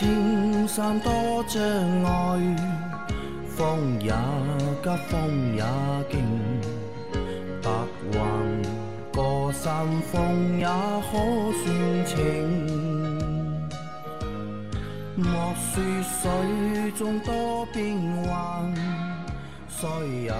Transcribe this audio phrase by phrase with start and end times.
[0.00, 1.62] 莫说青山多障
[2.04, 2.56] 碍，
[3.54, 4.10] 风也
[4.82, 5.62] 急，风也
[6.10, 6.20] 劲，
[7.62, 7.70] 白
[8.12, 8.18] 云
[9.12, 12.16] 过山峰也可算情。
[15.16, 18.74] 莫说水中多变幻，
[19.68, 19.88] 水
[20.22, 20.32] 也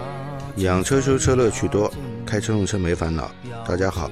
[0.65, 1.92] 养车修车乐趣多，
[2.25, 3.31] 开车用车没烦恼。
[3.69, 4.11] 大家好，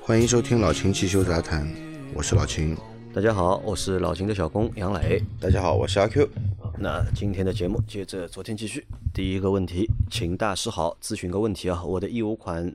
[0.00, 1.68] 欢迎收听老秦汽修杂谈，
[2.14, 2.74] 我是老秦。
[3.18, 5.20] 大家好，我是老秦的小工杨磊。
[5.40, 6.30] 大家好，我是阿 Q。
[6.78, 8.86] 那今天的节目接着昨天继续。
[9.12, 11.82] 第一个问题，请大师好，咨询个问题啊。
[11.84, 12.72] 我的一五款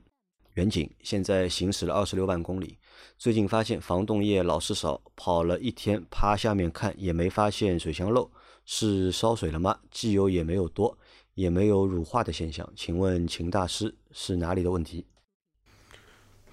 [0.56, 2.78] 远景现在行驶了二十六万公里，
[3.18, 8.30] 最近发现防冻液老是少，跑了一天，趴下面看也没发现水箱漏，
[8.66, 9.80] 是烧水了吗？
[9.92, 10.98] 机油也没有多，
[11.36, 15.06] 也没有乳化的现象，请问秦大师是哪里的问题？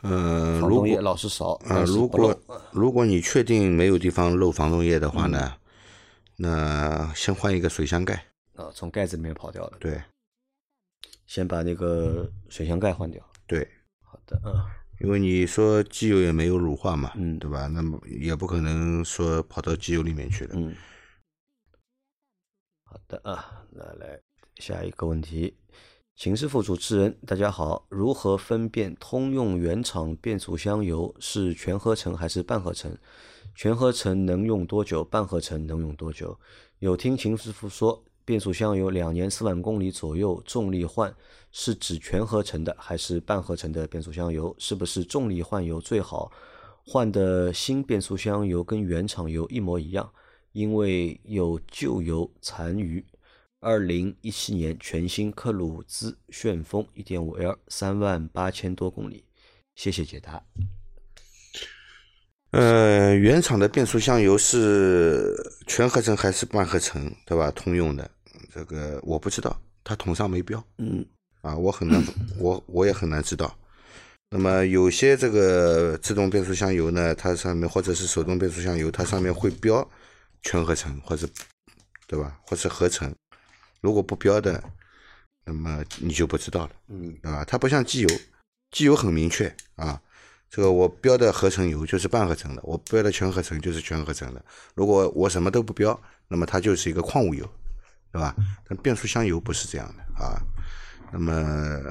[0.02, 2.38] 嗯，如果老是少，呃，如果
[2.72, 5.54] 如果你确定没有地方漏防冻液的话呢，
[6.36, 8.14] 那先换一个水箱盖。
[8.56, 10.02] 啊从盖子里面跑掉了，对
[11.26, 13.24] 先把那个水箱盖换掉。
[13.46, 13.66] 对，
[14.04, 14.54] 好的，嗯。
[15.00, 17.66] 因为你说机油也没有乳化嘛，嗯对吧？
[17.68, 20.50] 那么也不可能说跑到机油里面去了。
[20.54, 20.76] 嗯，
[22.84, 24.20] 好的啊，那来
[24.56, 25.56] 下一个问题，
[26.20, 32.94] 秦师傅主持人，大家好，如何分辨通用原厂变速箱油是全合成还是半合成？
[33.54, 35.02] 全合成能用多久？
[35.02, 36.38] 半合成能用多久？
[36.80, 41.10] 有听秦师傅说，变速箱油两年四万公里左右，重力换
[41.52, 44.54] 是指全合成的还是半合成的变速箱油？
[44.58, 46.30] 是不是重力换油最好？
[46.84, 50.12] 换的新变速箱油跟原厂油一模一样，
[50.52, 53.02] 因为有旧油残余。
[53.62, 59.22] 二零一七年全新克鲁兹旋风一点五 L 三万八千多公里，
[59.74, 60.42] 谢谢解答。
[62.52, 65.36] 呃，原厂的变速箱油是
[65.66, 67.50] 全合成还是半合成，对吧？
[67.50, 68.10] 通用的
[68.50, 71.04] 这个我不知道，它桶上没标嗯
[71.42, 72.02] 啊，我很难，
[72.40, 73.54] 我我也很难知道。
[74.30, 79.86] 那么有些这个自动变速箱油呢，它上面或者是手动变速箱油，它上面会标
[80.42, 81.28] 全合成或者
[82.06, 83.14] 对吧，或是合成。
[83.80, 84.62] 如果不标的，
[85.44, 86.70] 那么你就不知道了。
[86.88, 87.44] 嗯对吧？
[87.44, 88.08] 它不像机油，
[88.70, 90.00] 机油很明确啊，
[90.48, 94.44] 这个我标的合成油就是半合成的，我标的全合成就是全合成的。
[94.74, 95.98] 如果我什么都不标，
[96.28, 97.48] 那么它就是一个矿物油，
[98.12, 98.34] 对吧？
[98.68, 100.40] 但变速箱油不是这样的啊。
[101.12, 101.90] 那么，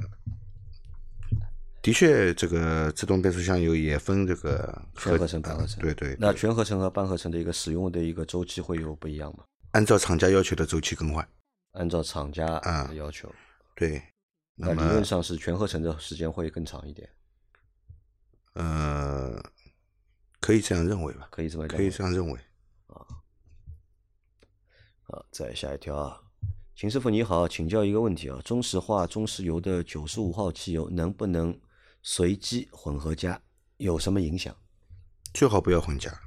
[1.82, 5.82] 的确，这个自动变速箱油也分这个全合成、半合成。
[5.82, 9.44] 对对，那全合成和半合成的一个使用的一个周期会有不一样吗？
[9.72, 11.28] 按照厂家要求的周期更换。
[11.72, 13.34] 按照厂家啊的要求，
[13.76, 14.02] 对，
[14.56, 17.10] 那理论上是全合成的时间会更长一点，
[18.54, 19.42] 呃，
[20.40, 21.28] 可以这样认为吧？
[21.32, 22.40] 可以这么认可以这样认为。
[22.88, 23.06] 啊，
[25.04, 26.22] 好再下一条啊，
[26.76, 31.60] 秦师傅你好，请教一个问题啊，中石化中石油的九十五号汽油能不能
[32.02, 33.42] 随机混合加？
[33.78, 34.56] 有什么影响？
[35.34, 36.20] 最好不要混加。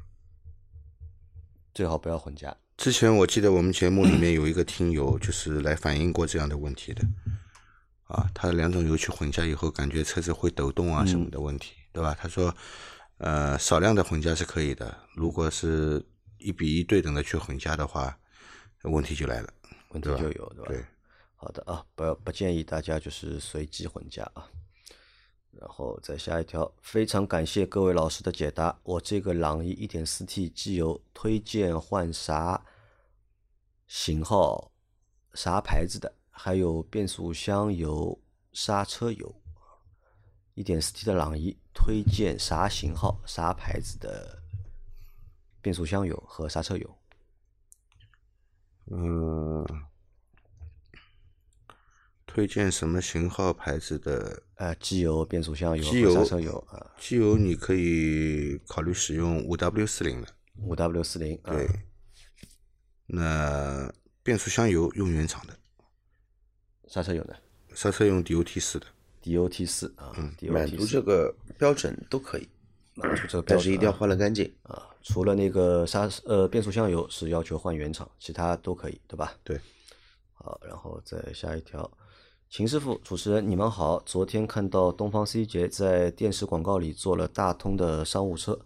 [1.75, 2.57] 最好不要混加。
[2.83, 7.07] 之前我记得我们节目里面有一个听友 就是来反映过这样的问题的，
[8.09, 12.13] 啊，他两种油去混加以后，感觉车子会抖动啊什么的问题，对吧？
[12.21, 12.53] 他说，
[13.19, 16.05] 呃，少量的混加是可以的，如果是
[16.39, 18.19] 一比一对等的去混加的话，
[18.83, 19.49] 问题就来了。
[19.91, 20.67] 问题就有，对吧？
[20.67, 20.85] 对，
[21.37, 24.49] 好的啊，不要不建议大家就是随机混加啊。
[25.53, 28.77] 然后再下一条，非常感谢各位老师的解答。
[28.83, 32.61] 我这个朗逸 1.4T 机油推荐换啥
[33.95, 34.73] 型号、
[35.35, 36.15] 啥牌子的？
[36.31, 38.19] 还有变速箱油、
[38.51, 39.35] 刹车油。
[40.55, 44.43] 1.4T 的朗逸推荐啥型号、啥牌子的
[45.61, 46.99] 变速箱油和刹车油？
[48.87, 49.63] 嗯，
[52.25, 56.95] 推荐什么型号牌子的呃，机油、变速箱油机油刹车油啊。
[56.99, 57.37] 机油？
[57.37, 60.29] 你可以考虑使用五 W 四零的。
[60.57, 61.69] 五 W 四零，对，
[63.07, 65.57] 那变速箱油用原厂的，
[66.89, 67.35] 刹车油呢
[67.75, 68.87] 刹车用 DOT 四的。
[69.23, 72.49] ？DOT 四啊嗯满，DOT 四足这个标准都可以，
[72.95, 74.53] 满足这个标准啊，但是一定要换了干净。
[74.63, 79.35] 啊，除了那个刹呃变速箱油是要求换原厂，其他都可以，对吧？
[79.45, 79.61] 对。
[80.35, 81.89] 好，然后再下一条，
[82.51, 88.59] 秦师傅，主持人你们好，昨天看到东方 C 杰在电视广告里做了大通的商务车，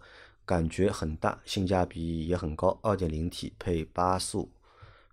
[0.47, 4.49] 感觉很大，性价比也很高，二点零 T 配八速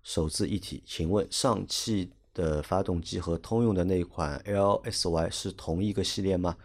[0.04, 6.56] 手自一体，请问上汽的发动机和通用的那款 LSY 是同一个系列吗？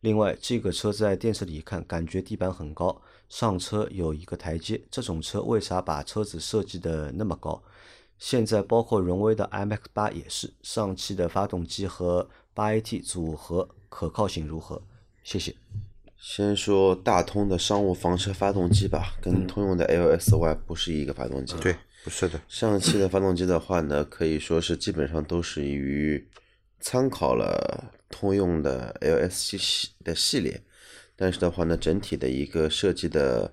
[0.00, 7.62] 另外，这个车在电视里看感觉地板很高，上车有一个台阶，这种车为啥把车子设计的那么高？
[8.18, 14.82] 现在包括荣威的 MX 八也是，上汽的发动机和八 AT 组合可靠性如何？
[15.24, 15.56] 谢谢。
[16.20, 21.54] 先说大通的商务房车发动机吧，跟通用的 LSY 不是一个发动机。
[21.60, 26.28] 对，不是的，上汽的发动机的话呢，可以说是基本上都是于
[26.80, 30.60] 参考了通用的 LS 系系的系列，
[31.14, 33.52] 但是的话呢，整体的一个设计的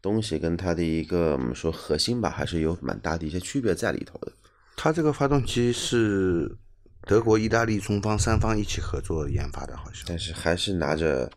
[0.00, 4.32] 东西跟它的一个我们说核心吧，还是有蛮大的一些区别在里头的。
[4.76, 6.56] 它这个发动机是
[7.02, 10.04] 德国、意大利、中方三方一起合作研发的，好像。
[10.06, 11.28] 但是还是拿着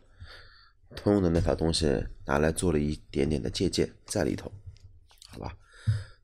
[0.96, 1.86] 通用的那套东西
[2.26, 4.50] 拿来做了一点点的借鉴在里头，
[5.28, 5.56] 好吧？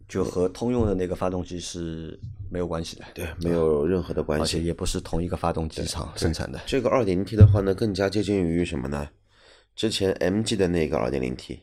[0.09, 2.19] 就和通用的那个发动机是
[2.49, 4.43] 没有关系的，对，没有任何的关系。
[4.43, 6.61] 而且也不是同一个发动机厂生产的。
[6.65, 9.09] 这个二点零 T 的话呢，更加接近于什么呢？
[9.75, 11.61] 之前 MG 的那个二点零 T，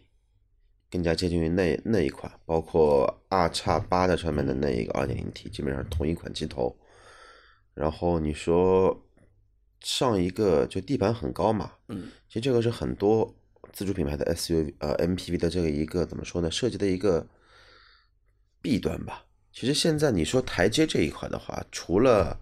[0.91, 6.77] 更加接近于那那一款，包括 R 叉八的上面的那一个二点零 T，基本上同一款机头。
[7.73, 9.01] 然后你说
[9.83, 13.31] 上一个就地板很高嘛，嗯，其实这个是很多
[13.71, 17.27] 自主品牌的 SUV 呃 MPV 的这个一个怎么说呢，设计的一个
[18.61, 19.25] 弊端吧。
[19.51, 22.39] 其实现在你说台阶这一块的话，除了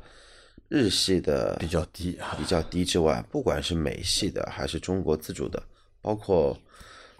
[0.69, 5.61] 日系的比较低啊比较低之外，不管是美系的还是中国自主的，
[5.99, 6.57] 包括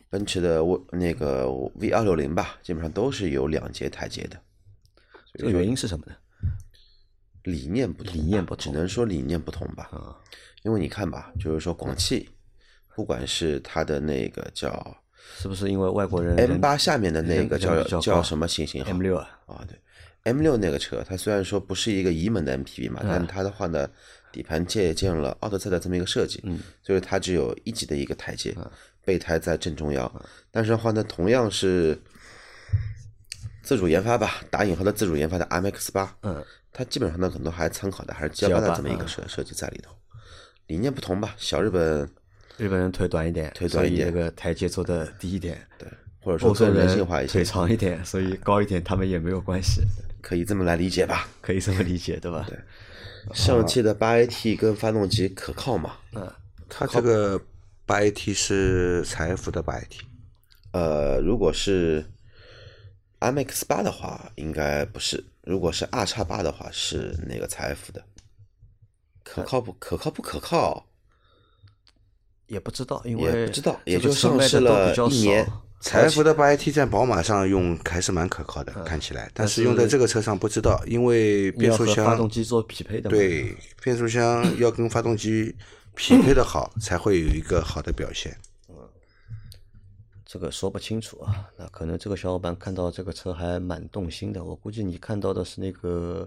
[0.10, 4.40] 奔驰的 V 那个 V 二六零吧，基本上都是有两节台阶的。
[5.34, 6.16] 这个原因是什么呢？
[7.44, 9.90] 理念不同，理念不同只能说理念不同吧。
[9.92, 10.16] 啊，
[10.64, 12.30] 因为你看吧，就是说广汽，
[12.96, 14.98] 不管是它的那个叫
[15.38, 19.40] 是不是因为外国人 M 八下面的那个叫叫什么型型号 M 六啊？
[19.46, 19.66] 啊？
[19.68, 19.78] 对
[20.24, 23.90] ，M 六那个车，它虽然说不是一个移门的 MPV 嘛，但它的话呢，
[24.32, 28.56] 底盘借鉴了奥德赛的这么一个设计，嗯，就是它只有一级的一个台阶，
[29.04, 30.12] 备胎在正中央。
[30.52, 31.98] 但是的话呢，同样是
[33.62, 36.44] 自主研发吧，打引号的自主研发的 MX 八，嗯，
[36.74, 39.92] 它基本上呢很多还参考的还是 G 八的这么一个设设计在里头，
[40.68, 42.10] 理念不同吧，小日本
[42.58, 44.08] 日本人腿短一点，腿短一点。
[44.08, 45.60] 所以那个台阶做的低一点。
[45.78, 45.88] 对，
[46.22, 47.34] 或者说更人人性化一些。
[47.34, 49.82] 腿，长一点，所以高一点他们也没有关系，
[50.22, 51.28] 可以这么来理解吧。
[51.42, 52.46] 可以这么理解，对吧？
[52.48, 52.58] 对。
[53.34, 55.94] 上汽的八 AT 跟发动机可靠吗？
[56.14, 56.32] 嗯，
[56.68, 57.40] 它这个
[57.86, 60.00] 八 AT 是采富的八 AT，
[60.72, 62.04] 呃，如果是
[63.22, 68.04] MX 八的话，应该不是；如果是 R 叉八的话，是那个采孚的。
[69.24, 70.86] 可靠不可靠不可靠？
[72.48, 83.10] 也不知道，因也为不知道也就上市了一年少采孚的八 AT 在宝马上用还是蛮可靠的，看起来，但是用在这个车上不知道，因为变速箱发动机做匹配的。
[83.10, 85.56] 对变速箱要跟发动机
[85.96, 88.36] 匹配的好， 才会有一个好的表现。
[90.32, 94.42] 这个说不清楚啊，那可能这个小伙伴看到这个车还蛮动心的。
[94.42, 96.26] 我估计你看到的是那个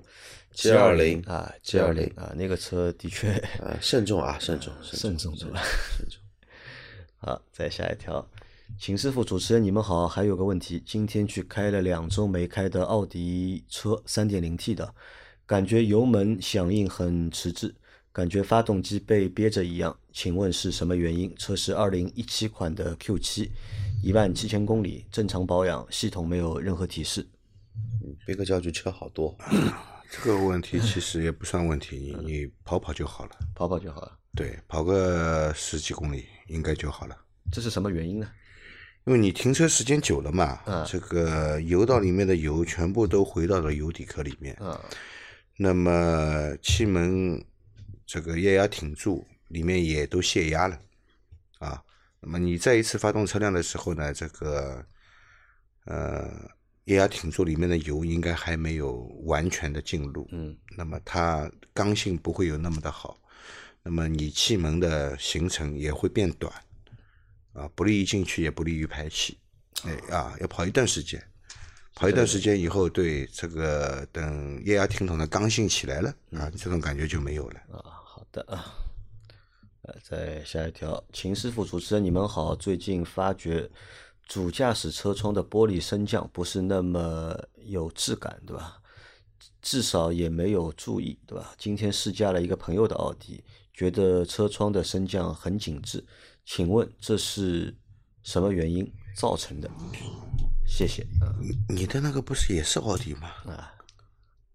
[0.53, 5.35] G 二零啊，G 二零啊，那个车的确呃，慎重啊，慎重， 慎重？
[5.35, 5.51] 慎重。
[7.17, 8.29] 好，再下一条，
[8.79, 14.95] 秦师傅主持人你们好，还有个问题，今天去开了两周没开的奥迪车，三点零 T 的，
[15.47, 17.75] 感觉油门响应很迟滞，
[18.13, 21.35] 感觉发动机被憋着一样，请问是什么原因？
[21.37, 23.51] 车是二零一七款的 Q 七，
[24.05, 27.27] 一万七千公里，正常保养，系统没有任何提示。
[28.27, 29.35] 别克轿距车好多，
[30.13, 33.31] 这个问题其实也不算问题，你你跑跑就好了。
[33.55, 37.17] 跑跑就好了，对，跑个十几公里应该就好了。
[37.51, 38.31] 这是什么原因呢？
[39.07, 44.79] 因为你停车时间久了嘛，嗯这个油道里面的油全部都回到了油底壳里面，嗯，
[45.57, 47.43] 那么气门
[48.05, 50.79] 这个液压挺住，里面也都泄压了
[51.59, 51.83] 啊。
[52.27, 54.83] 那么你再一次发动车辆的时候呢，这个
[55.85, 56.51] 呃
[56.85, 63.19] 液压挺住里面的油应该还没有完全的进入，嗯，那么它刚性不会有那么的好，
[63.83, 66.51] 那么你气门的行程也会变短，
[67.53, 69.39] 啊，不利于进去，也不利于排气，
[69.85, 71.23] 哎啊，要跑一段时间，
[71.95, 77.61] 跑一段时间以后，对这个等液压挺筒的刚性起来了啊，这种感觉就没有了。
[77.71, 78.43] 啊，好的。
[78.51, 78.65] 啊。
[79.85, 83.71] 呃，再下一条，秦师傅主持人你们好，最近发觉
[84.27, 88.81] 主驾驶车窗的玻璃升降不是那么有质感，对吧？
[89.61, 91.53] 至少也没有注意，对吧？
[91.59, 96.03] 今天试驾了一个朋友的奥迪，觉得车窗的升降很紧致，
[96.47, 97.75] 请问这是
[98.23, 99.71] 什么原因造成的？
[100.67, 101.29] 谢谢啊
[101.69, 103.29] 你的那个不是也是奥迪吗？
[103.45, 103.75] 啊，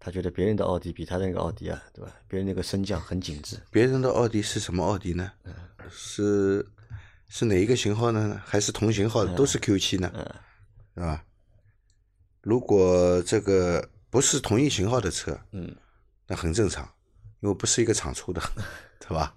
[0.00, 2.10] 他觉得别人的奥迪比他的那个奥迪啊，对吧？
[2.26, 5.30] 别人那个升降很紧致，别人的奥迪是什么奥迪呢？
[5.90, 6.66] 是
[7.28, 8.40] 是哪一个型号呢？
[8.44, 10.10] 还是同型号的都是 Q 七呢？
[10.14, 10.24] 嗯
[10.94, 11.24] 是吧？
[12.40, 15.76] 如果这个不是同一型号的车，嗯，
[16.26, 16.90] 那很正常，
[17.40, 18.40] 因为不是一个厂出的，
[18.98, 19.36] 对吧？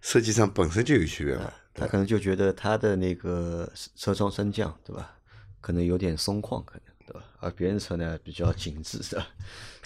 [0.00, 1.52] 设计上本身就有区别嘛。
[1.74, 5.16] 他可能就觉得他的那个车窗升降，对吧？
[5.60, 7.24] 可能有点松旷，可能对吧？
[7.40, 9.26] 而别人车呢比较紧致，是吧？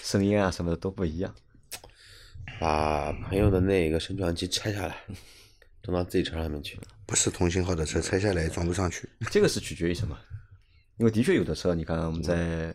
[0.03, 1.35] 声音啊什么的都不一样。
[2.61, 5.05] 把朋友的那个升降机拆下来，
[5.83, 6.79] 装到自己车上面去。
[7.07, 9.09] 不是同型号的车拆下来也装不上去。
[9.31, 10.19] 这个是取决于什么？
[10.97, 12.75] 因为的确有的车，你看我们在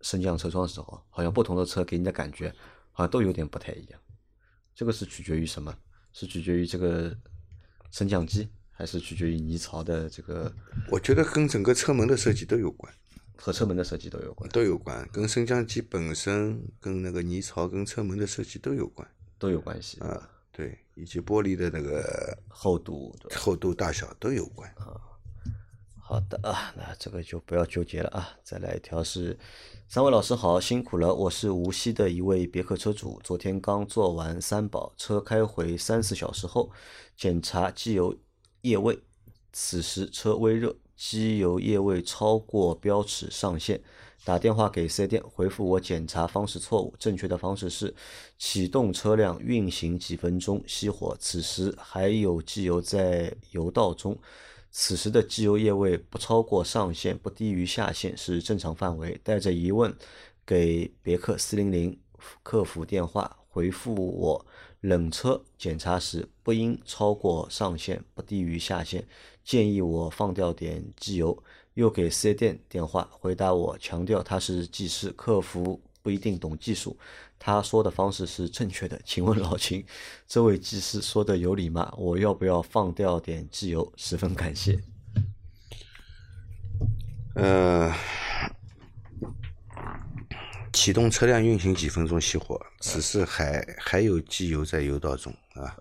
[0.00, 2.48] 升降车窗的时候，好像不同的车给你的感觉
[2.92, 4.00] 好像都有点不太一样。
[4.74, 5.76] 这个是取决于什么？
[6.12, 7.16] 是取决于这个
[7.92, 10.52] 升降机，还是取决于泥槽的这个
[10.88, 12.92] 我觉得跟整个车门的设计都有关，
[13.40, 14.48] 和车门的设计都有关？
[14.50, 20.30] 都有关，跟升降机本身、跟那个泥槽、跟车门的设计都有关都有关系，啊。
[20.52, 23.16] 对，以及玻璃的那个厚度？
[23.34, 24.92] 厚度、大小都有关啊。
[25.96, 28.28] 好的啊，那这个就不要纠结了啊。
[28.42, 29.38] 再来一条是，
[29.88, 36.72] 三位老师好，辛苦了，我是无锡的一位别克车主，昨天刚做完三保，车开回三四小时后，
[37.16, 38.18] 检查机油
[38.62, 39.00] 液位，
[39.52, 43.80] 此时车微热，机油液位超过标尺上限。
[44.22, 47.94] 打电话给四 S 店，回复我检查方式错误，正确的方式是
[48.36, 54.14] 启动车辆运行几分钟熄火，此时还有机油在油道中，
[54.70, 59.18] 此时的机油液位不超过上限，不低于下限是正常范围。
[59.24, 59.96] 带着疑问
[60.44, 61.98] 给别克四零零
[62.42, 64.46] 客服电话，回复我
[64.82, 69.08] 冷车检查时不应超过上限，不低于下限，
[69.44, 71.42] 建议我放掉点机油。
[71.74, 76.98] 又给四 S 店电话回答我，强调他是技师，客服不一定懂技术。
[77.38, 79.82] 他说的方式是正确的，请问老秦，
[80.26, 81.90] 这位技师说的有理吗？
[81.96, 83.90] 我要不要放掉点机油？
[83.96, 84.78] 十分感谢。
[87.36, 87.94] 呃，
[90.72, 95.74] 启动车辆运行几分钟熄火，此时还还有机油在油道中啊。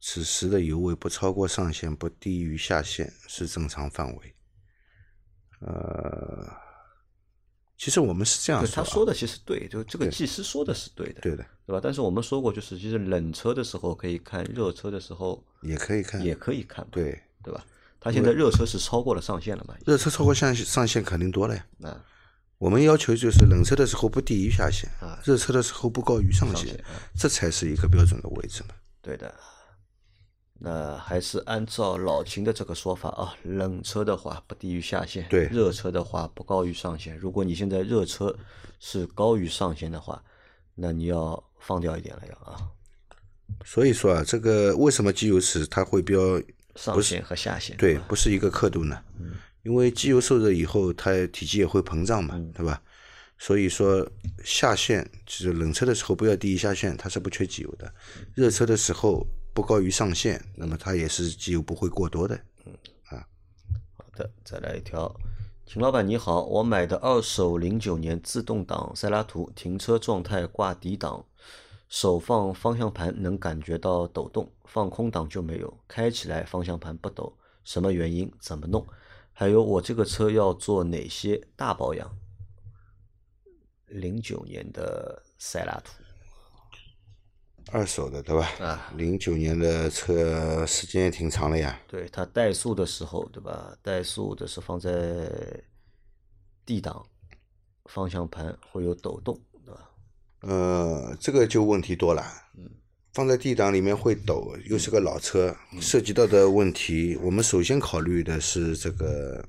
[0.00, 4.34] 此时的油位不超过上限，不低于下限是正常范围。
[5.60, 6.46] 呃，
[7.78, 11.80] 其实我们是这样对，说、啊，他说的其实对，就这个技师说的是对的，对的，对吧？
[11.82, 17.64] 但是我们说过，就是其实冷车的时候可以看，热车的时候也可以看，也可以看，对，对吧？
[17.98, 19.74] 他现在热车是超过了上限了嘛？
[19.86, 21.66] 热车超过上上限肯定多了呀。
[21.82, 22.04] 啊，
[22.58, 28.74] 我们要求就是冷车的时候不低于下限啊，热车的时候不高于上限上限啊，这才是一个标准的位置嘛。
[29.00, 29.34] 对的。
[30.58, 37.16] 那还是按照老秦的这个说法啊，冷车的话不低于下限，对热车的话不高于上限。
[37.18, 38.34] 如果你现在热车
[38.80, 40.22] 是高于上限的话，
[40.74, 42.56] 那你要放掉一点了要啊，
[43.64, 46.20] 所以说啊，这个为什么机油尺它会标
[46.74, 47.76] 上限和下限。
[47.76, 49.02] 对，不是一个刻度呢？
[49.62, 52.80] 因为机油受热以后，它体积也会膨胀嘛，对吧？
[53.36, 54.08] 所以说
[54.44, 57.86] 下限就是冷车的时候不要低于下限，它是不缺机油的；
[58.34, 62.38] 热车的时候不高于上限，那么它也是机油不会过多的。
[62.66, 63.26] 嗯啊
[63.96, 65.10] 好的，再来一条。
[65.64, 71.24] 秦老板你好，我买的二手零九年自动挡塞拉图，停车状态挂底档，
[71.88, 77.34] 手放方向盘能感觉到抖动，放空档就没有，开起来方向盘不抖，
[77.64, 78.30] 什么原因？
[78.38, 78.86] 怎么弄？
[79.32, 82.14] 还有我这个车要做哪些大保养？
[83.86, 85.94] 零九年的塞拉图
[87.72, 88.48] 二手的对吧？
[88.60, 91.80] 啊，零九年的车时间也挺长了呀。
[91.88, 93.76] 对它怠速的时候，对吧？
[93.82, 95.28] 怠速的是放在
[96.64, 97.04] D 档，
[97.86, 99.90] 方向盘会有抖动，对吧？
[100.42, 102.24] 呃，这个就问题多了。
[103.12, 109.42] 放在 D 档里面会抖，又是个老车，涉及到的问题，我们首先考虑的是这个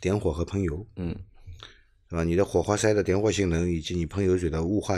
[0.00, 1.16] 点火和喷油，嗯
[2.08, 2.24] 对吧？
[2.24, 4.96] 你的火花塞的点火性能以及你喷油嘴的雾化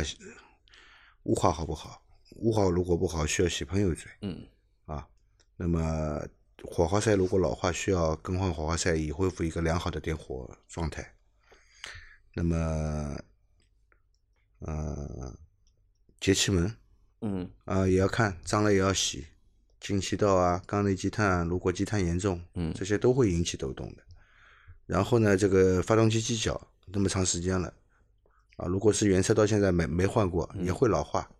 [1.24, 2.02] 雾化好不好？
[2.36, 4.10] 雾号如果不好，需要洗喷油嘴。
[4.22, 4.46] 嗯。
[4.86, 5.06] 啊。
[5.56, 6.20] 那么
[6.64, 11.14] 火花塞如果老化，需要更换火花塞，以恢复一个良好的点火状态。
[12.34, 13.16] 那么，
[14.58, 15.38] 呃，
[16.20, 16.76] 节气门。
[17.20, 17.50] 嗯。
[17.64, 19.26] 啊、也要看脏了也要洗，
[19.80, 22.72] 进气道啊、缸内积碳，如果积碳严重，嗯。
[22.74, 24.02] 这些都会引起抖动的。
[24.86, 27.72] 然后呢，这个发动机机脚那么长时间了，
[28.56, 31.30] 啊，如果是原车到现在没没换过，也会老化，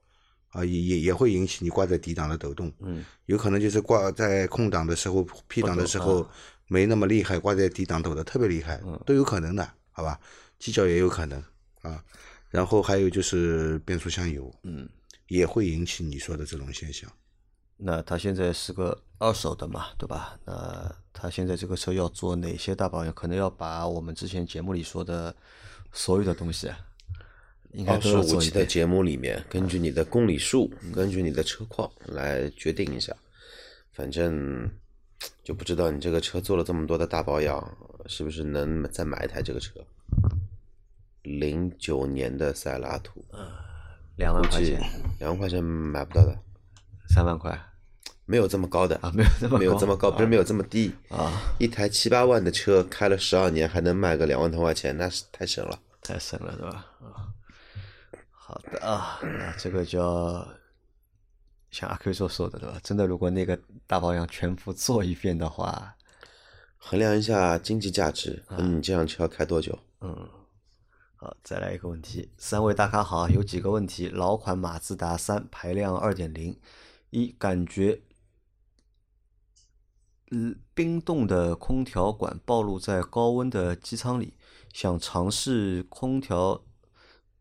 [0.55, 6.31] 啊，也也也会引起你挂在底档的抖动，嗯有可能就是挂在空档的时候、P 档的时候啊
[6.69, 10.19] 没那么厉害，挂在底档抖的特别厉害，嗯都有可能的，好吧？
[10.61, 11.43] 犄角也有可能
[11.83, 12.03] 啊。
[12.49, 14.89] 然后还有就是变速箱油，嗯
[15.27, 17.11] 也会引起你说的这种现象。
[17.77, 20.39] 那他现在是个二手的嘛，对吧？
[20.45, 23.13] 那他现在这个车要做哪些大保养？
[23.13, 25.35] 可能要把我们之前节目里说的
[25.93, 26.79] 所有的东西啊，
[27.75, 28.39] 应该二十都要做一遍。
[28.39, 33.15] 五期的节目里面，根据你的公里数，根据你的车况来决定一下。
[33.93, 34.69] 反正
[35.45, 37.77] 就不知道你这个车做了这么多的大保养，
[38.07, 39.81] 是不是能再买一台这个车？
[41.23, 43.25] 零九年的塞拉图，
[44.17, 44.81] 两万块钱，
[45.19, 46.37] 两万块钱买不到的，
[47.09, 47.59] 三万块
[48.27, 55.79] 没有这么高的啊，没有这么没有这么高，不是没有这么低啊，一台七八万的车开了十二年还能卖个两万多块钱，那是太神了。
[56.03, 56.87] 太神了，对吧？
[57.01, 57.33] 啊，
[58.47, 60.47] 好的啊，那这个叫
[61.71, 62.79] 像阿 Q 所说的，对吧？
[62.85, 65.97] 真的，如果那个大保养全部做一遍的话，
[66.77, 69.79] 衡量一下经济价值和你这辆车要开多久。
[70.03, 70.29] 嗯，
[71.17, 74.09] 好，再来一个问题，三位大咖好，有几个问题。
[74.09, 76.61] 老款马自达三排量二点零，
[77.09, 78.03] 一感觉，
[80.33, 84.35] 嗯，冰冻的空调管暴露在高温的机舱里，
[84.75, 86.63] 想尝试空调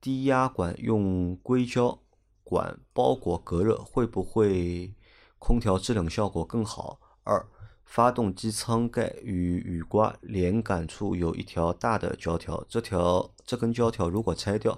[0.03, 1.97] 低压管用硅胶
[2.43, 4.93] 管包裹隔热，会不会
[5.39, 6.99] 空调制冷效果更好？
[7.23, 7.47] 二
[7.85, 14.77] 发动机舱盖与雨刮连杆处有一条大的胶条，这条这根胶条如果拆掉，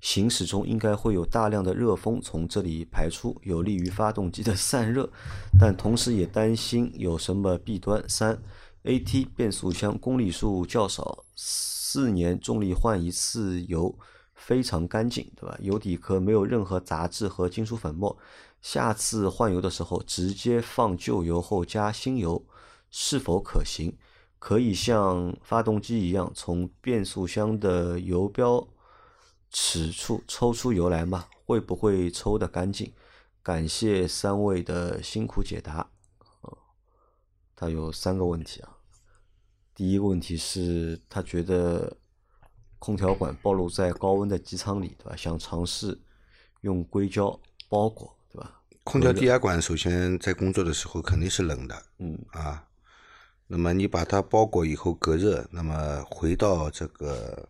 [0.00, 5.10] 行驶中应该会有大量的热风从这里排出，有利于发动机的散热，
[5.60, 8.02] 但同时也担心有什么弊端。
[8.08, 8.42] 三
[8.84, 13.94] AT 变速箱公里数较少，四年重力换一次油，
[14.44, 15.56] 非常干净，对吧？
[15.60, 18.18] 油底壳没有任何杂质和金属粉末。
[18.60, 22.44] 下次换油的时候，直接放旧油后加新油，
[22.90, 23.96] 是否可行？
[24.40, 28.66] 可以像发动机一样，从变速箱的油标
[29.50, 31.26] 尺处抽出油来吗？
[31.46, 32.92] 会不会抽的干净？
[33.44, 35.88] 感谢三位的辛苦解答。
[36.40, 36.58] 哦，
[37.54, 38.78] 他有三个问题啊。
[39.74, 41.96] 第一个问题是，他觉得
[42.82, 45.14] 空调管暴露在高温的机舱里，对吧？
[45.14, 45.96] 想尝试
[46.62, 48.60] 用硅胶包裹，对吧？
[48.82, 52.66] 空调低压管首先在工作的时候肯定是冷的，嗯啊，
[53.46, 57.48] 那么你把它包裹以后隔热，那么回到这个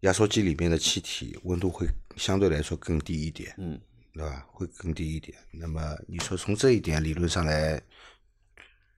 [0.00, 1.86] 压缩机里面的气体温度会
[2.18, 3.80] 相对来说更低一点，嗯
[4.12, 4.46] 对吧？
[4.52, 5.38] 会更低一点。
[5.50, 7.80] 那么你说从这一点理论上来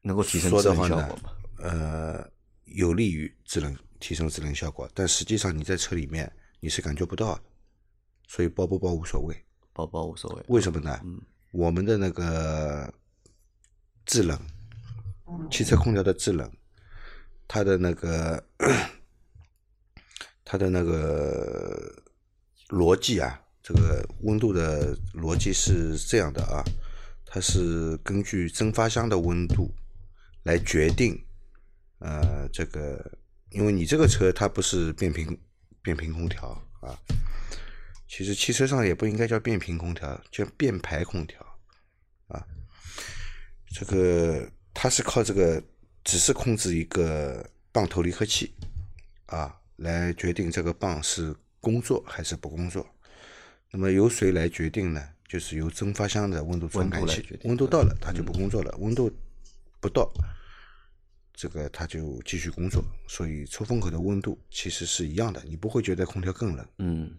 [0.03, 1.31] 能够提升制说的话呢冷效果吗？，
[1.63, 2.31] 呃，
[2.71, 6.31] 有利于制冷提升制冷效果，但实际上你在车里面
[6.61, 7.43] 你是感觉不到的，
[8.29, 9.37] 所以包不包无所谓。
[9.73, 10.45] 包包无所谓。
[10.49, 11.01] 为什么呢？
[11.53, 12.93] 我们的那个
[14.05, 14.39] 制冷，
[15.51, 16.51] 汽车空调的制冷，
[17.49, 18.45] 它的那个
[20.45, 22.03] 它的那个
[22.69, 26.63] 逻辑啊，这个温度的逻辑是这样的啊，
[27.25, 29.73] 它是根据蒸发箱的温度
[30.43, 31.21] 来决定，
[32.01, 33.19] 呃，这个
[33.51, 35.39] 因为你这个车它不是变频
[35.83, 36.49] 变频空调
[36.81, 36.99] 啊，
[38.09, 41.41] 其实汽车上也不应该叫变频空调，叫变排空调
[42.27, 42.45] 啊。
[43.73, 45.63] 这个它是靠这个，
[46.03, 48.53] 只是控制一个泵头离合器
[49.27, 52.85] 啊，来决定这个泵是工作还是不工作。
[53.71, 55.09] 那么由谁来决定呢？
[55.29, 59.09] 就是由蒸发箱的温度传感器温度到了它就不工作了，温度
[59.79, 60.11] 不到，
[61.41, 62.85] 这个它就继续工作。
[63.09, 66.67] 所以出风口的温度其实是一样的，你不会觉得空调更冷。
[66.77, 67.11] 嗯，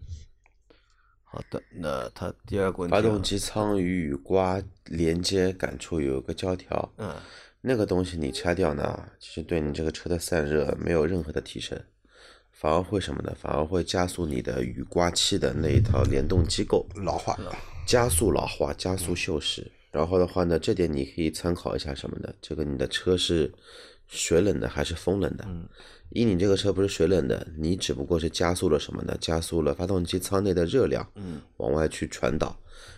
[1.24, 1.60] 好的。
[1.72, 7.16] 那它第二个问题啊，发动机舱与雨刮连接杆处有一个胶条，嗯
[7.64, 11.80] 那个东西你拆掉呢，其实对你这个车的散热没有任何的提升，
[12.50, 13.32] 反而会什么呢？
[13.40, 17.38] 反而会加速你的雨刮器的那一套联动机构老化，
[17.86, 19.64] 加速老化，加速锈蚀。
[19.92, 22.34] 然后的话呢，这点你可以参考一下什么呢？
[22.40, 23.52] 这个你的车是
[24.06, 25.44] 水冷的还是风冷的？
[25.46, 25.68] 嗯
[26.14, 29.16] 以你这个车不是水冷的，你只不过是加速了什么呢？
[29.18, 32.54] 加速了发动机舱内的热量嗯往外去传导，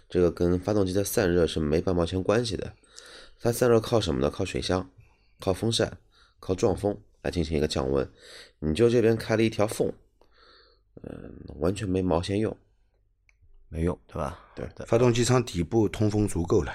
[0.08, 2.72] 这个跟发动机的散热是没半毛钱关系的。
[3.40, 4.28] 它散热靠什么呢？
[4.28, 4.90] 靠水箱、
[5.38, 5.96] 靠风扇、
[6.40, 8.10] 靠撞风来进行一个降温。
[8.58, 9.92] 你就这边开了一条缝，
[11.02, 12.56] 嗯，完全没毛线用。
[13.68, 14.40] 没用，对吧？
[14.56, 16.74] 对发动机舱底部通风足够了。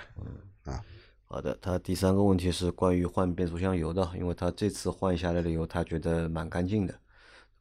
[1.32, 7.00] 好的，他第三个问题是关于换变速箱油的，因为他这次换下来的油，他觉得蛮干净的，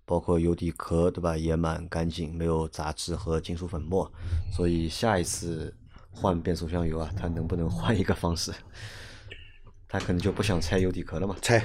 [0.07, 4.11] 包括油底壳，对吧，也蛮干净，没有杂质和金属粉末，
[4.51, 5.77] 所以下一次
[6.11, 8.51] 换变速箱油啊，他能不能换一个方式？
[9.87, 11.63] 他可能就不想拆油底壳了嘛，拆，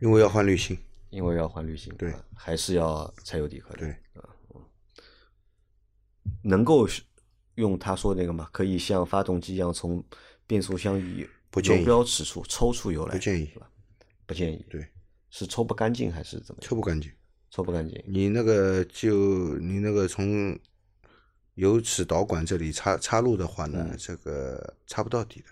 [0.00, 0.78] 因为要换滤芯。
[1.10, 3.86] 因为要换滤芯，对吧还是要拆油底壳的。
[3.86, 3.96] 对，
[6.42, 6.88] 能够
[7.54, 10.04] 用他说的那个嘛，可以像发动机一样从
[10.46, 13.70] 变速箱与不建议油标尺处抽出油来，不建议是吧？
[14.26, 14.86] 不建议，对，
[15.30, 16.60] 是抽不干净还是怎么？
[16.60, 17.10] 抽不干净。
[17.50, 20.58] 抽不干净，你那个就你那个从
[21.54, 25.46] 油尺导管这里插插入的话呢，这个插不到底的，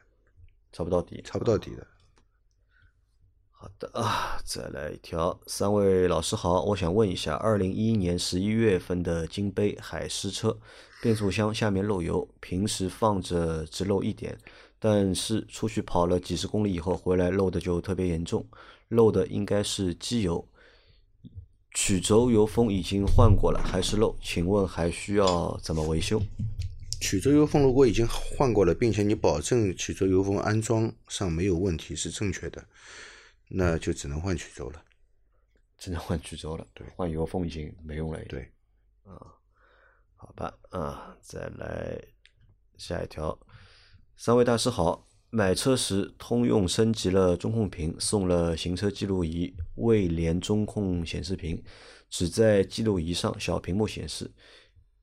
[0.73, 1.87] 插不到底，插不到底的。
[3.53, 5.41] 好的啊，再来一条。
[5.47, 10.59] 三位老师好，我想问一下，二零一一年十一月份的金杯海狮车，
[11.01, 14.37] 变速箱下面漏油，平时放着只漏一点，
[14.85, 18.45] 但是出去跑了几十公里以后回来漏的就特别严重，
[18.89, 20.45] 漏的应该是机油。
[21.73, 26.21] 曲轴油封已经换过了，还是漏，请问还需要怎么维修？
[27.01, 32.67] 曲轴油封如果已经换过了，并且你保证曲轴油封安装上没有问题是正确的，
[33.47, 34.83] 那就只能换曲轴了。
[35.79, 38.19] 只能换曲轴了，对换油封已经没用了。
[38.25, 38.51] 对，
[39.05, 39.15] 啊
[40.17, 41.97] 好吧，啊，再来
[42.77, 43.39] 下一条。
[44.17, 51.61] 三位大师好，买车时通用升级了中控屏，送了行车记录仪，未连中控显示屏，
[52.09, 54.31] 只在记录仪上小屏幕显示，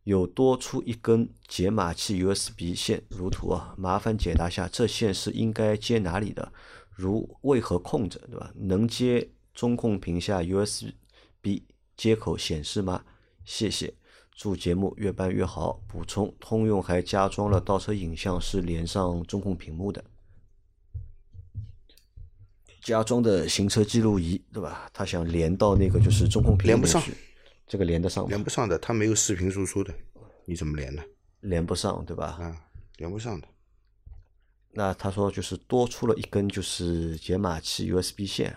[0.04, 6.54] 有多出一根解码器 USB 线，如图啊，麻烦解答下这线是应该接哪里的？
[6.91, 8.54] 如为何空着，对吧？
[8.56, 11.63] 能接中控屏下 USB
[11.98, 13.04] 接口显示吗？
[13.43, 13.93] 谢谢。
[14.39, 15.82] 祝节目越办越好。
[15.86, 20.02] 补充：通用还加装了倒车影像，是连上中控屏幕的。
[22.82, 24.89] 加装的行车记录仪，对吧？
[24.93, 27.13] 他想连到那个就是中控屏连不上去，
[27.67, 28.30] 这个连得上吗？
[28.30, 29.93] 连不上的，它没有视频输出的，
[30.45, 31.04] 你怎么连呢？
[31.41, 32.38] 连不上，对吧？
[32.39, 32.56] 啊，
[32.95, 33.47] 连不上的。
[34.71, 38.56] 那他说就是多出了一根就是解码器 USB 线，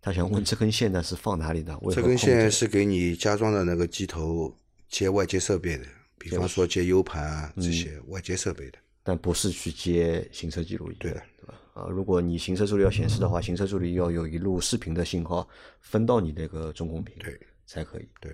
[0.00, 1.78] 他想问这根线呢是放哪里的？
[1.90, 4.56] 这根线是给你加装的那个机头
[4.88, 5.84] 接外接设备的，
[6.18, 8.78] 比方说接 U 盘这些外接设备的。
[9.02, 10.94] 但不是去接行车记录仪。
[10.96, 11.54] 对的，对吧？
[11.72, 15.48] 啊，如果你行车助理要显示的话，行车助理要有一路视频的信号
[15.80, 18.08] 分到你那个中控屏，对，才可以。
[18.20, 18.30] 对，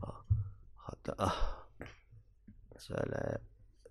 [0.00, 0.08] 啊
[0.74, 1.34] 好的啊，
[2.78, 3.40] 再来，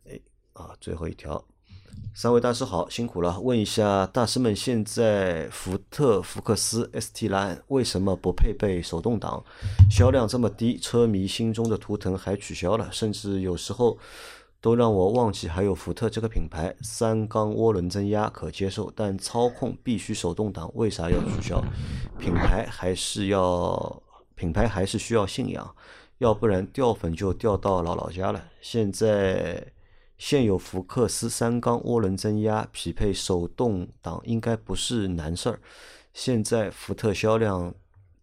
[0.05, 0.19] 哎
[0.53, 1.45] 啊，最后一条，
[2.19, 3.39] 三位大师好，辛苦了。
[3.41, 9.45] 问一下大师们，现在福特福克斯 ST 蓝为什么不配备手动挡？
[9.87, 13.99] 销量这么低，车迷心中的图腾还取消了，甚至有时候
[14.59, 16.75] 都让我忘记还有福特这个品牌。
[16.81, 21.63] 三缸涡轮增压可接受，但操控必须手动挡，为啥要取消？
[22.17, 24.01] 品牌还是要
[24.33, 25.75] 品牌还是需要信仰，
[26.17, 28.43] 要不然掉粉就掉到姥姥家了。
[28.59, 29.63] 现在
[30.17, 35.59] 现有福克斯三缸涡轮增压匹配手动挡应该不是难事儿。
[36.13, 37.73] 现在福特销量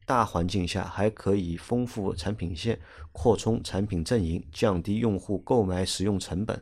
[0.05, 2.79] 大环境下，还可以丰富产品线，
[3.13, 6.61] 扩充产品阵营，降低用户购买使用成本，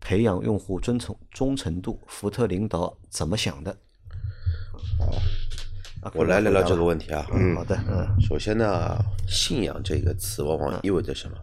[0.00, 2.00] 培养用户忠诚忠诚度。
[2.06, 3.76] 福特领导怎么想的？
[6.02, 7.08] 啊我来聊聊这个问题。
[7.08, 7.26] 题啊。
[7.32, 8.98] 嗯，好的，嗯首先呢，
[9.28, 11.36] 信仰这个词往往意味着什么？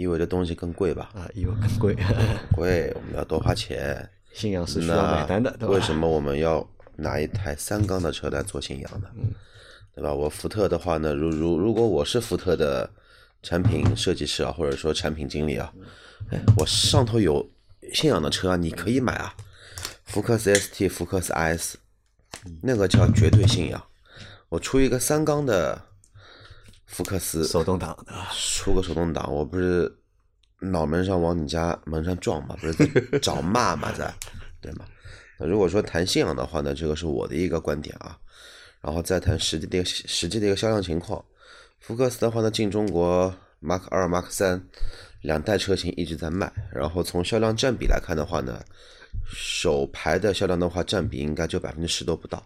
[0.00, 1.10] 意味着东西更贵吧？
[1.14, 1.94] 啊，以为更贵，
[2.56, 4.08] 贵，我们要多花钱。
[4.32, 5.74] 信仰是需要买单的，对吧？
[5.74, 9.08] 为什么我们要拿一台三缸的车来做信仰呢？
[9.16, 9.32] 嗯
[9.92, 10.14] 对吧？
[10.14, 12.88] 我福特的话呢，如如如果我是福特的
[13.42, 15.70] 产品设计师啊，或者说产品经理啊，
[16.30, 17.44] 哎，我上头有
[17.92, 19.34] 信仰的车啊，你可以买啊，
[20.04, 21.74] 福克斯 ST、福克斯 IS，
[22.62, 23.82] 那个叫绝对信仰。
[24.48, 25.80] 我出一个三缸的
[26.90, 29.90] 福克斯，手动挡的，出个手动挡，我不是
[30.58, 34.12] 脑门上往你家门上撞嘛，不是在找骂吗，在
[34.60, 34.84] 对吗？
[35.38, 38.18] 那如果说谈信仰的话呢，这个是我的一个观点啊，
[38.80, 41.24] 然后再谈实际的一个实际的一个销量情况。
[41.78, 44.60] 福克斯的话呢，进中国 Mark 二、Mark 三
[45.22, 48.60] 两代车型一直在卖，然后从销量占比来看的话呢，
[49.32, 52.44] 首排的销量的话占比应该就百分之十都不到。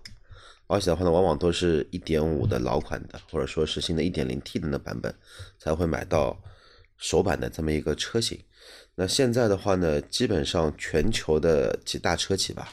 [0.66, 5.14] 而且的话呢，往往都是一点五的老款的，或者说是新的一点零 T 的那版本，
[5.59, 6.38] 才会买到
[6.96, 8.38] 首版的这么一个车型。
[8.94, 12.72] 那现在的话呢，基本上全球的几大车企吧，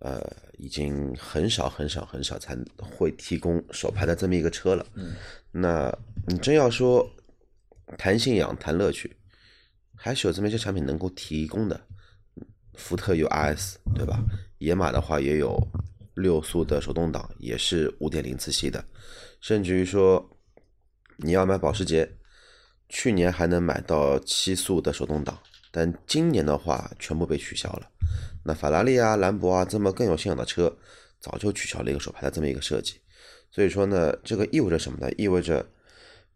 [0.00, 0.24] 呃，
[0.58, 4.86] 已经很少很少很少才会提供首排的这么一个车了。
[4.94, 5.14] 嗯，
[5.50, 5.94] 那
[6.26, 7.08] 你真要说
[7.98, 9.14] 谈信仰、谈乐趣，
[9.94, 11.80] 还是有这么一些产品能够提供的。
[12.74, 14.18] 福特有 RS，对吧？
[14.58, 15.56] 野马的话也有
[16.14, 18.84] 六速的手动挡，也是五点零自吸的，
[19.40, 20.30] 甚至于说
[21.16, 22.10] 你要买保时捷，
[22.88, 25.38] 去年还能买到七速的手动挡，
[25.70, 27.90] 但今年的话全部被取消了。
[28.44, 30.76] 那法拉利啊、兰博啊这么更有信仰的车，
[31.18, 33.00] 早就取消了一个手排的这么一个设计。
[33.50, 35.10] 所以说呢，这个意味着什么呢？
[35.16, 35.66] 意味着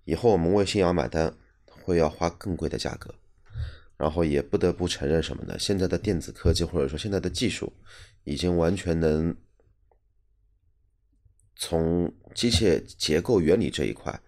[0.05, 1.33] 以后我们为信仰买单，
[1.83, 3.15] 会要花更贵的价格。
[3.97, 5.59] 然后也不得不承认什么呢？
[5.59, 7.73] 现在的电子科技或者说现在的技术，
[8.23, 9.37] 已经完全能
[11.59, 14.19] 从机械结构原理这一块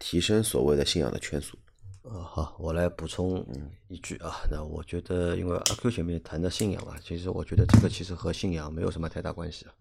[0.00, 1.56] 提升所谓的信仰的圈速。
[2.02, 3.46] 呃，好，我来补充
[3.86, 9.72] 一句啊，那我觉得，因为阿 Q 前面谈的信仰啊，其实我觉得这个其实和信仰没有什么太大关系啊。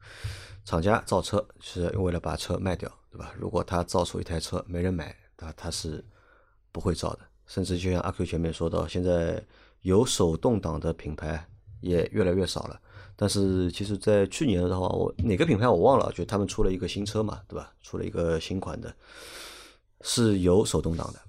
[0.63, 3.33] 厂家造车是为了把车卖掉，对吧？
[3.35, 6.05] 如果他造出一台车没人买，他他是
[6.71, 7.21] 不会造的。
[7.47, 9.43] 甚至就像阿 Q 前面说到，现在
[9.81, 11.43] 有手动挡的品牌
[11.79, 12.79] 也越来越少了。
[13.21, 17.71] 但是其实，在去年的话，我哪个品牌我忘了，就他们出了一个新车嘛，对吧？
[17.83, 18.91] 出了一个新款的，
[20.01, 21.19] 是有手动挡的。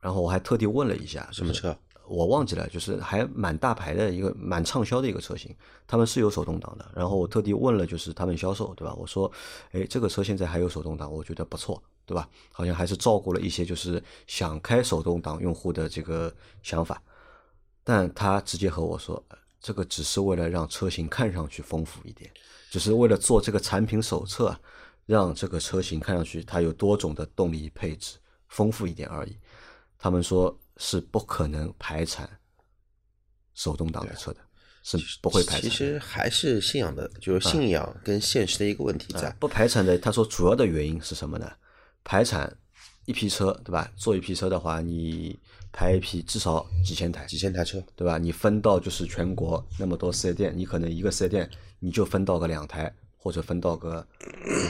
[0.00, 1.76] 然后我还特地问了一下，什么车？
[2.08, 5.54] 我忘记了，就是还蛮大牌的一个蛮畅销的一个车型，
[5.86, 6.90] 他们是有手动挡的。
[6.94, 8.94] 然后我特地问了，就是他们销售，对吧？
[8.94, 9.30] 我说，
[9.72, 12.26] 哎，这个车现在还有手动挡，我觉得不错，对吧？
[12.50, 17.02] 好像还是照顾了一些就是想开手动挡用户的这个想法。
[17.82, 19.22] 但他直接和我说，
[19.64, 22.30] 这个只是为了让车型看上去丰富一点，
[22.70, 24.54] 只是为了做这个产品手册，
[25.06, 29.34] 让这个车型看上去它有多种的动力配置，丰富一点而已。
[29.96, 32.28] 他们说是不可能排产
[33.54, 34.40] 手动挡的车的，
[34.82, 35.62] 是不会排产。
[35.62, 39.34] 其实还是信仰的，就是信仰跟现实的一个问题在。
[39.40, 41.50] 不排产的，他说主要的原因是什么呢？
[42.04, 42.54] 排产
[43.04, 43.90] 一批车，对吧？
[43.96, 45.38] 做一批车的话，你
[45.72, 48.18] 排一批至少几千台，几千台车，对吧？
[48.18, 54.06] 你分到就是全国那么多四 S 店，你可能一个四 S 店你就分到个两台，或者分到个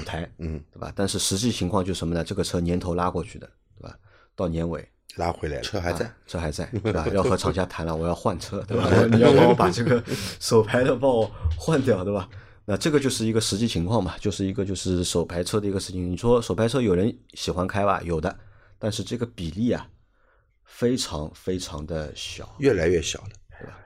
[0.01, 0.93] 五台，嗯，对吧？
[0.95, 2.25] 但是实际情况就是什么呢？
[2.25, 3.97] 这个车年头拉过去的，对吧？
[4.35, 4.89] 到年尾。
[5.17, 7.07] 拉回来了，车还在，车还在， 对吧？
[7.15, 8.91] 要和厂家谈了，我要换车，对吧？
[9.15, 10.03] 你要帮我把这个
[10.41, 12.29] 手排的帮我换掉，对吧？
[12.67, 16.11] 那这个就是一个实际情况嘛，就是一个就是手排车的一个事情。
[16.11, 18.01] 你说手排车有人喜欢开吧？
[18.03, 18.39] 有的，
[18.79, 19.89] 但是这个比例啊，
[20.65, 23.29] 非常非常的小，越来越小了？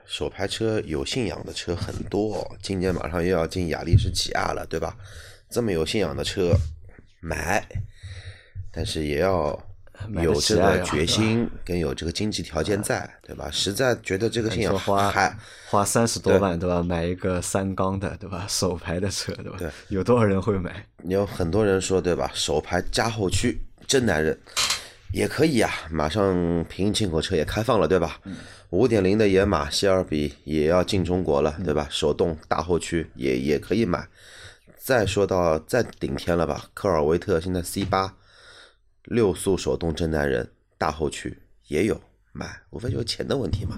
[0.05, 4.97] 手排车有信仰的车很多，今年马上又要进雅力士起亚了，对吧？
[5.49, 6.53] 这么有信仰的车
[7.21, 7.67] 买，
[8.71, 9.68] 但是也要。
[10.21, 13.49] 有这个决心跟有这个经济条件在，对吧？
[13.51, 15.35] 实在觉得这个信仰花还
[15.69, 16.81] 花三十多万，对吧？
[16.81, 18.45] 买一个三缸的，对吧？
[18.49, 19.57] 手排的车，对吧？
[19.59, 20.85] 对，有多少人会买？
[21.03, 22.31] 有很多人说，对吧？
[22.33, 24.37] 手排加后驱，真男人
[25.11, 25.71] 也可以啊！
[25.91, 26.33] 马上
[26.69, 28.19] 平行进口车也开放了，对吧？
[28.69, 31.87] 五点零的野马、希尔比也要进中国了，对吧？
[31.89, 34.07] 手动大后驱也也可以买。
[34.77, 36.65] 再说到再顶天了吧？
[36.73, 38.15] 科尔维特现在 C 八。
[39.09, 41.99] 六速手动真男人大后驱也有
[42.31, 43.75] 买，无非就是钱的问题嘛。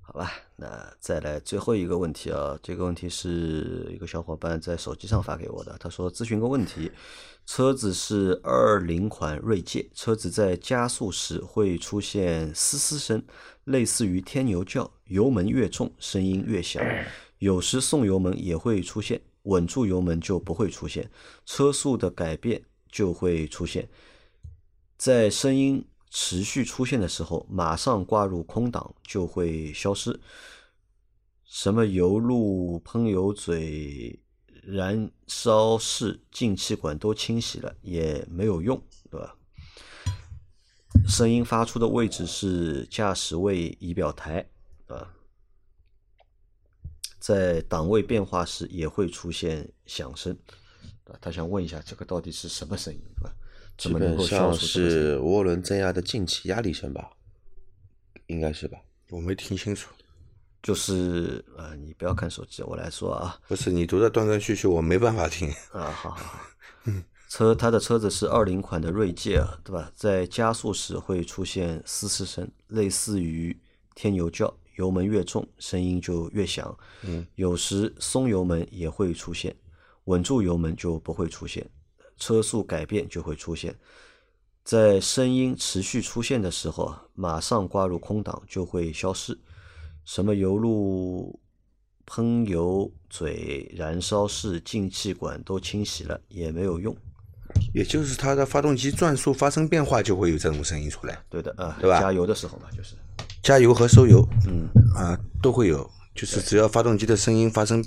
[0.00, 6.90] 好吧，那再来最后一个问题啊，这个问题是一个小伙伴在手机上发给我的，他说咨询个问题：
[7.44, 13.22] 车子是二零款锐界，车子在加速时会出现嘶嘶声，
[13.64, 16.82] 类似于天牛叫，油门越重声音越响，
[17.40, 21.10] 有时送油门也会出现，稳住油门就不会出现，
[21.44, 23.86] 车速的改变就会出现。
[24.96, 30.20] 在声音持续出现的时候，马上挂入空档就会消失。
[31.44, 34.18] 什么油路、喷油嘴、
[34.62, 38.80] 燃烧室、进气管都清洗了也没有用，
[39.10, 39.36] 对吧？
[41.06, 44.48] 声音发出的位置是驾驶位仪表台，
[44.86, 45.12] 啊，
[47.18, 50.36] 在档位变化时也会出现响声，
[51.04, 53.34] 啊，他想问一下，这个到底是什么声音，对吧？
[53.76, 57.10] 基本上是涡轮增压的进气压力声吧，
[58.26, 58.78] 应该是吧？
[59.10, 59.90] 我没听清楚。
[60.62, 63.38] 就是呃，你不要看手机，我来说啊。
[63.46, 65.46] 不是你读的断断续续，我没办法听。
[65.72, 66.40] 啊，好好好。
[67.28, 69.92] 车，它的车子是二零款的锐界，对吧？
[69.94, 73.54] 在加速时会出现嘶嘶声，类似于
[73.94, 76.74] 天牛叫，油门越重，声音就越响。
[77.02, 77.26] 嗯。
[77.34, 79.54] 有时松油门也会出现，
[80.04, 81.68] 稳住油门就不会出现。
[82.16, 83.76] 车速改变就会出现，
[84.62, 89.38] 在声音持续出现的时候，马上挂入空档就会消失。
[90.04, 91.40] 什么油路、
[92.06, 96.96] 喷油嘴、燃烧室、进气管都清洗了也没有用。
[97.72, 101.22] 也就是它的发动机转速发生变化，就会有这种声音出来。
[101.28, 102.00] 对的啊，对吧？
[102.00, 102.96] 加油的时候嘛，就是
[103.42, 105.88] 加油和收油，嗯啊都会有。
[106.14, 107.84] 就是只要发动机的声音发生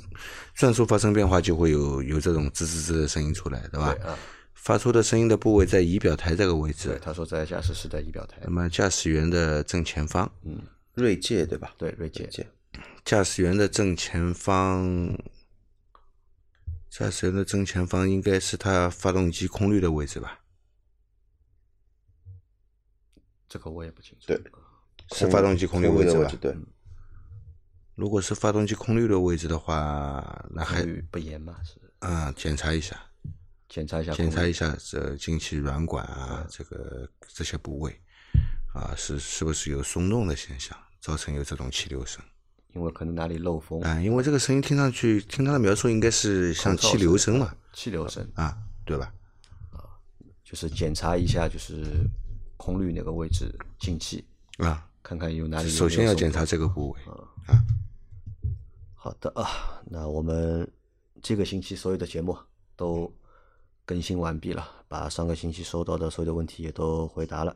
[0.54, 3.94] 转速发生变化，就会有有这种吱吱吱的声音出来，对吧？
[3.94, 4.18] 对啊。
[4.54, 6.90] 发出的声音的部位在仪表台这个位置。
[6.90, 8.38] 对，他说在驾驶室的仪表台。
[8.44, 10.62] 那么驾驶员的正前方，嗯，
[10.94, 11.74] 锐界对吧？
[11.78, 12.30] 对，锐界。
[13.06, 15.18] 驾驶员的正前方，
[16.90, 20.40] 驾驶员的正前方应该是他发动机空滤的位置吧？
[23.48, 24.28] 这个我也不清楚。
[24.28, 24.42] 对，
[25.14, 26.54] 是发动机空滤空位置吧对，
[27.98, 32.96] 如果是发动机空滤的位置的话，那还不严嘛，是嗯检查一下，
[33.68, 38.00] 检查一下检，查一下这进气软管啊，这个这些部位
[38.76, 42.24] 啊，是是不是有松动的现象，造成有这种气流声
[42.76, 44.00] 因为可能哪里漏风，啊？
[44.00, 48.56] 因为这个声音听上去，听他的描述应该是像气流声嘛，气流声，啊，
[48.86, 49.12] 对吧？
[49.72, 49.82] 啊
[50.44, 52.08] 就是检查一下，就是
[52.58, 54.24] 空滤哪个位置进气，
[54.60, 57.02] 啊，看看有哪里首先要检查这个部位。
[59.08, 60.70] 好的啊，那我们
[61.22, 62.38] 这个星期所有的节目
[62.76, 63.10] 都
[63.86, 67.56] 更新完毕了，把上个星期收到的所有的问题也都回答了。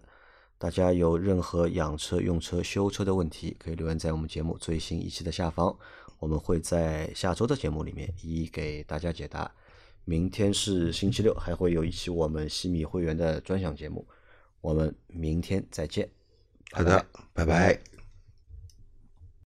[0.57, 5.77] 大家有任何养车、用车、修车的问题，可以留言在我们节目最新一期的下方，
[6.19, 9.51] 我们会在下周的节目里面一一给大家解答。
[10.05, 14.07] 明天是星期六，还会有一期我们西米会员的专享节目，
[14.61, 16.09] 我们明天再见。
[16.71, 17.77] 好的，拜拜